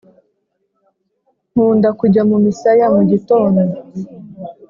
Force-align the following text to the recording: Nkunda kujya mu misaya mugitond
Nkunda 1.51 1.89
kujya 1.99 2.21
mu 2.29 2.37
misaya 2.45 2.85
mugitond 2.95 3.55